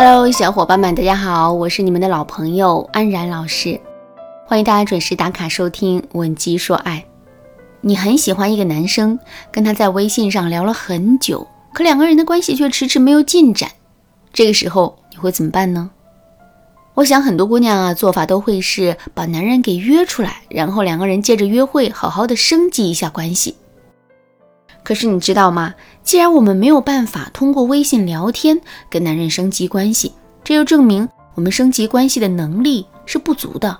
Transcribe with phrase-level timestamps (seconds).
[0.00, 3.80] Hello，小伙伴们，大家好，我是你们的老朋友安然老师，
[4.46, 7.04] 欢迎大家准时打卡收听《吻鸡说爱》。
[7.80, 9.18] 你很喜欢一个男生，
[9.50, 13.72] 跟他在微信上聊了很久，可两个人的关系却迟迟没有进展，
[14.32, 15.90] 这个时候你会怎么办呢？
[16.94, 23.56] 我想很多姑娘啊，做法都会是把男人给约出来，然后两个人借着约会好好的升级一下关系。
[24.82, 25.74] 可是你知道吗？
[26.02, 33.78] 既然我们没有办法通过微信聊天跟男人升级关系，这就证明我们升级关系的能力是不足的。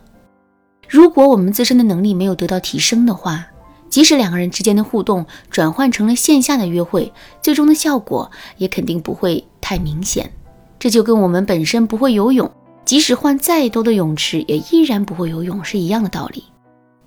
[0.86, 3.46] 如果我们自身的能力没有得到提升的话，
[3.88, 7.10] 即使两个人之间的互动转换成了线下的约会，
[7.40, 10.30] 最终的效果也肯定不会太明显。
[10.78, 12.50] 这就跟我们本身不会游泳，
[12.84, 16.44] 即使换再多的泳池，也依然不会游泳是一样的道理。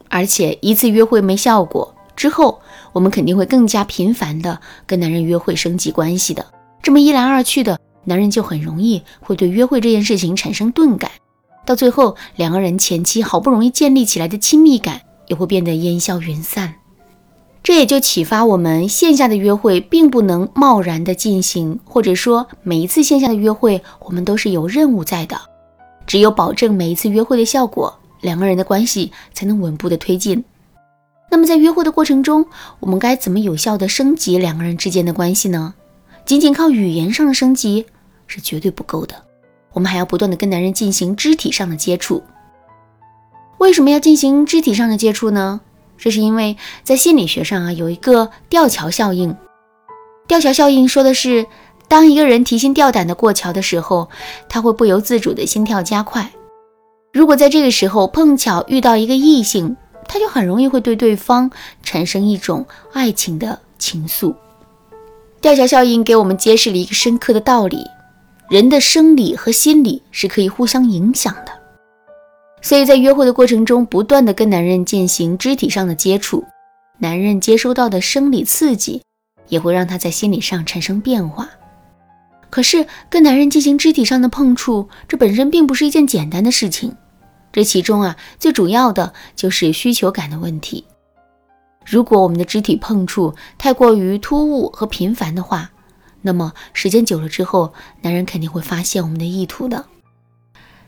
[0.10, 1.96] 而且一次约会没效果。
[2.22, 2.62] 之后，
[2.94, 6.46] 我们肯定会更加频繁的跟男人约会升级关系的。
[6.80, 11.10] 这么一来二去的，男人就很容易会对约会这件事情产生钝感，
[11.66, 16.76] 到最后，两个人前期好不容易建立起来的亲密感也会变得烟消云散。
[17.64, 25.42] 这也就启发我们，线下的约会并不能贸然的进行，或者说每一次线下的约会，我们都是有任务在的。
[26.06, 27.92] 只有保证每一次约会的效果，
[28.22, 30.44] 两个人的关系才能稳步的推进。
[31.32, 32.46] 那么在约会的过程中，
[32.82, 35.74] 我们该怎么有效的升级两个人之间的关系呢？
[36.26, 37.86] 仅仅靠语言上的升级
[38.28, 39.16] 是绝对不够的，
[39.72, 42.22] 我们还要不断的跟男人进行肢体上的接触。
[43.60, 45.62] 为什么要进行肢体上的接触呢？
[45.98, 49.34] 这是因为在心理学上啊，有一个吊桥效应。
[50.28, 51.46] 吊桥效应说的是，
[51.88, 54.10] 当一个人提心吊胆的过桥的时候，
[54.50, 56.30] 他会不由自主的心跳加快。
[57.14, 59.78] 如果在这个时候碰巧遇到一个异性，
[60.12, 61.50] 他就很容易会对对方
[61.82, 64.36] 产生一种爱情的情愫。
[65.40, 67.86] 吊桥效应给我们揭示了一个深刻的道理：
[68.50, 71.54] 人的生理和心理是可以互相影响的。
[72.62, 76.44] 所以在约会的过程中，不断的跟男人进行肢体上的接触，
[77.00, 79.02] 男人接收到的生理刺激
[79.48, 81.48] 也会让他在心理上产生变化。
[82.50, 86.94] 可是跟男人进行肢体上的碰触，这本身并不是一件简单的事情。
[87.52, 90.86] 这其中啊，最主要的就是需求感的问题。
[91.86, 95.72] 如果我们的肢体碰触太过于突兀和频繁的话，
[96.22, 99.86] 那么时间久了之后，男人肯定会发现我们的意图的。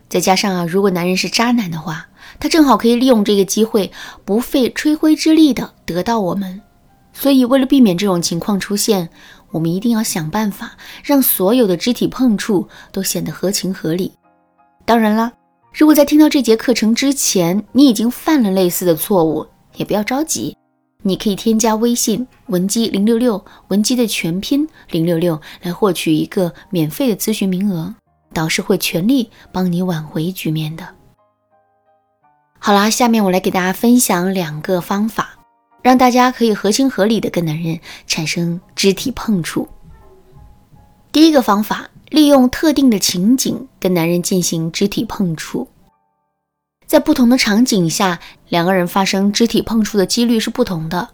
[0.08, 2.08] 再加上啊，如果男人是渣男的话，
[2.40, 3.92] 他正好可以利用这个机会，
[4.24, 6.62] 不费吹灰之力的得到我们。
[7.12, 9.10] 所以，为了避免这种情况出现，
[9.52, 14.14] 我们一定要想办法让所有的肢体碰触都显得合情合理。
[14.86, 15.34] 当然了。
[15.74, 20.56] 如果在听到这节课程之前，你已经犯了类似的错误，也不要着急，
[21.02, 27.92] 你可以添加微信文姬零六六，文姬的全拼零六六，来获取一个免费的咨询名额，
[28.32, 30.88] 导师会全力帮你挽回局面的。
[32.60, 35.32] 好啦，下面我来给大家分享两个方法，
[35.82, 39.68] 让大家可以合情合理的跟男人产生肢体碰触。
[41.12, 41.90] 第一个方法。
[42.14, 45.68] 利用特定的情景跟男人进行肢体碰触，
[46.86, 48.20] 在不同的场景下，
[48.50, 51.10] 两个人发生肢体碰触的几率是不同的。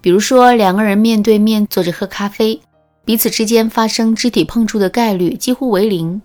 [0.00, 2.60] 比如说，两个人面对面坐着喝咖啡，
[3.04, 6.22] 彼此之间发生肢体碰触的概率几乎为零。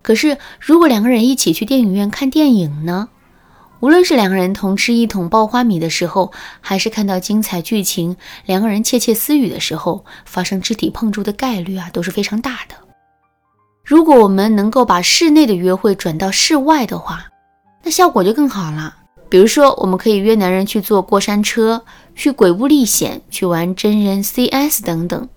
[0.00, 3.10] 可是，如果两个人一起去电影院看电影呢？
[3.80, 6.30] 无论是两个人同吃一桶爆花米的时候，
[6.60, 8.14] 还是看到精彩剧情，
[8.44, 12.74] 两个人窃窃私语的时候，发生肢体碰触的概率啊都是非常大的。
[13.82, 17.24] 如果我们能够把室内的约会转到室外的话，
[17.82, 18.94] 那效果就更好了。
[19.30, 21.82] 比如说，我们可以约男人去坐过山车，
[22.14, 25.28] 去鬼屋历险，去玩真人 CS 等等。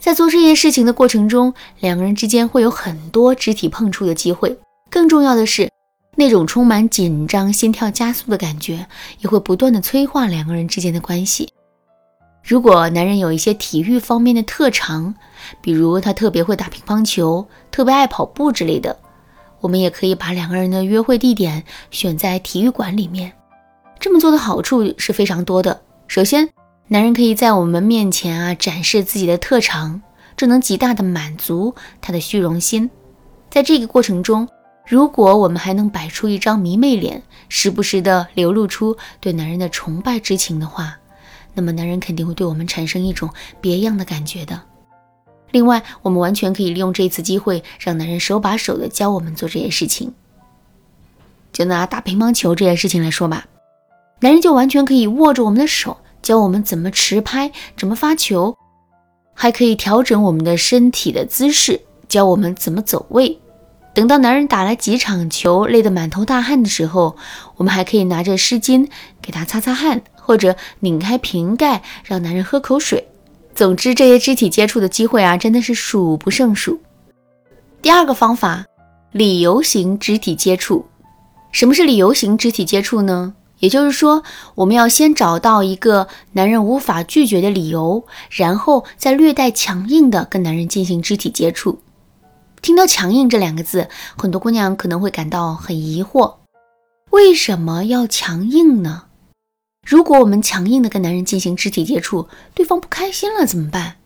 [0.00, 4.58] 在做这些事情的过程中，两个人之间会有很多肢体碰触的机会。
[4.90, 5.73] 更重要的是。
[6.16, 8.86] 那种充满紧张、心跳加速的感觉，
[9.18, 11.48] 也会不断的催化两个人之间的关系。
[12.42, 15.14] 如果男人有一些体育方面的特长，
[15.62, 18.96] 比如他特别会打乒乓球、特别爱跑步之类的，
[19.60, 23.32] 我们也可以把两个人的约会地点选在体育馆里面。
[23.98, 25.80] 这么做的好处是非常多的。
[26.06, 26.50] 首先，
[26.88, 30.02] 男人可以在我们面前啊展示自己的特长，
[30.36, 32.90] 这能极大的满足他的虚荣心。
[33.48, 34.46] 在这个过程中，
[34.86, 40.98] 如果我们还能摆出一张迷妹脸，时不时的流露出对男人的崇拜之情的话，
[41.54, 43.30] 那么男人肯定会对我们产生一种
[43.62, 44.60] 别样的感觉的。
[45.52, 50.12] 另外，我们完全可以利用这次机会，让男人手把手的教我们做这些事情。
[51.52, 53.46] 就拿打乒乓球这件事情来说吧，
[54.20, 58.54] 男人就完全可以握着我们的手，教我们怎么持拍，怎么发球，
[59.32, 61.80] 还可以调整我们的身体的姿势。
[62.06, 63.40] 教我们怎么走位。
[63.94, 67.16] 等到男人打了几场球，累得满头大汗的时候，
[67.56, 68.88] 我们还可以拿着湿巾
[69.22, 73.06] 给他擦擦汗，或者拧开瓶盖让男人喝口水。
[73.54, 76.80] 总之，这些肢体接触的机会啊，真的是数不胜数。
[77.80, 78.64] 第二个方法，
[79.12, 80.84] 理由型肢体接触。
[81.52, 83.34] 什么是理由型肢体接触呢？
[83.60, 84.24] 也就是说，
[84.56, 91.78] 我们要先找到一个男人无法拒绝的理由，然后再略带强硬的跟男人进行肢体接触。
[92.64, 96.36] 听到“强硬”这两个字，很多姑娘可能会感到很疑惑：
[97.10, 99.04] 为什么要强硬呢？
[99.86, 103.96] 如果我们强硬的跟男人进行肢体接触，对方不开心了怎么办？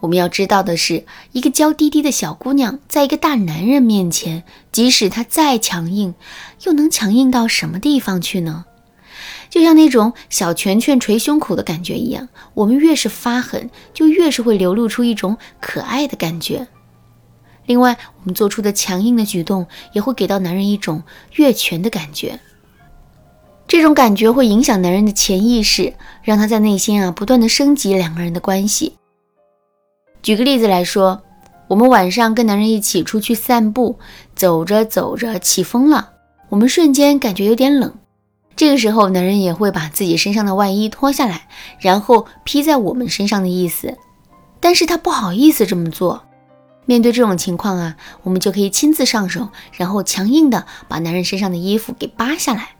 [0.00, 6.14] 我们要知道的是，一个娇滴滴的小姑娘，在一个大男人面前，即使她再强硬，
[6.64, 8.66] 又能强硬到什么地方去呢？
[9.48, 16.68] 就像那种小拳拳捶胸口的感觉一样，我们越是发狠，就越是会流露出一种可爱的感觉。
[17.66, 21.02] 另外，我们做出的强硬的举动也会给到男人一种
[21.34, 22.38] 越权的感觉。
[23.68, 25.92] 这种感觉会影响男人的潜意识，
[26.22, 28.94] 让他在内心啊不断的升级两个人的关系。
[30.22, 31.20] 举个例子来说，
[31.66, 33.98] 我们晚上跟男人一起出去散步，
[34.36, 36.10] 走着走着起风了，
[36.48, 37.92] 我们瞬间感觉有点冷。
[38.54, 41.48] 这个时候，男人也会把自己身上的外衣脱下来，
[41.80, 43.96] 然后披在我们身上的意思。
[44.60, 46.25] 但是他不好意思这么做。
[46.86, 52.70] 面对这种情况啊，我们就可以亲自上手，然后强硬的把男人身上的衣服给扒下来。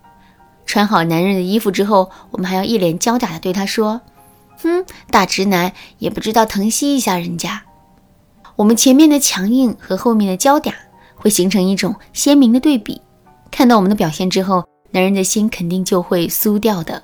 [0.64, 4.00] 穿好男人的衣服之后，我们还要一脸娇嗲的对他说
[4.62, 7.62] ：“哼，大直男也不知道疼惜一下人家。”
[8.56, 10.73] 我们前面的强硬和后面的娇嗲
[11.14, 13.00] 会形成一种鲜明的对比。
[13.50, 17.03] 看到我们的表现之后，男人的心肯定就会酥掉的。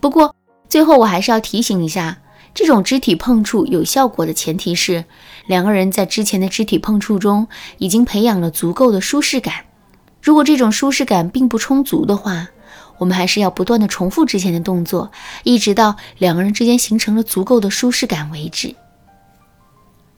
[0.00, 0.34] 不过
[0.68, 2.18] 最后我还是要提醒一下。
[2.54, 5.04] 这种肢体碰触有效果的前提是，
[5.46, 7.48] 两个人在之前的肢体碰触中
[7.78, 9.64] 已经培养了足够的舒适感。
[10.22, 12.48] 如果这种舒适感并不充足的话，
[12.98, 15.10] 我们还是要不断的重复之前的动作，
[15.42, 18.76] 一直到两个人之间形成了足够的舒适感为止。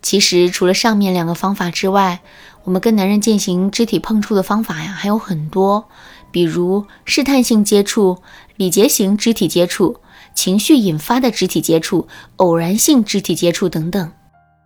[0.03, 2.21] 其实，除了上面两个方法之外，
[2.65, 5.89] 我们跟男人进行肢体碰触的方法呀还有很多，
[6.31, 8.19] 比如试探性接触、
[8.57, 9.97] 礼节型肢体接触。
[10.37, 12.07] 情绪引发的肢体接触、
[12.37, 14.13] 偶然性肢体接触等等，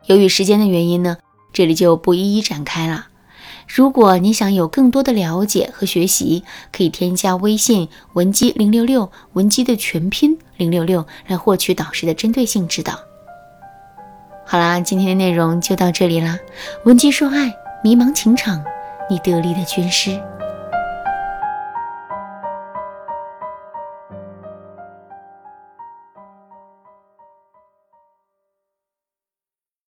[0.06, 1.16] 由于时间的原因呢，
[1.52, 3.06] 这里就不一一展开了。
[3.68, 12.98] 如果你想有更多的了解和学习，可以添加微信文姬零六六，文姬的全拼零六六，来获取导师的针对性指导。
[14.44, 16.36] 好啦，今天的内容就到这里啦。
[16.84, 18.60] 文姬说爱，迷茫情场，
[19.08, 20.20] 你得力的军师。